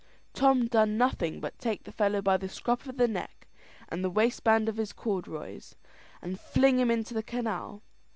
Tom 0.33 0.65
done 0.65 0.97
nothing 0.97 1.39
but 1.39 1.59
take 1.59 1.83
the 1.83 1.91
fellow 1.91 2.23
by 2.23 2.35
the 2.35 2.49
scruff 2.49 2.87
o' 2.89 2.91
the 2.91 3.07
neck 3.07 3.47
and 3.87 4.03
the 4.03 4.09
waistband 4.09 4.67
of 4.67 4.77
his 4.77 4.93
corduroys, 4.93 5.75
and 6.23 6.39
fling 6.39 6.79
him 6.79 6.89
into 6.89 7.13
the 7.13 7.21
canal. 7.21 7.83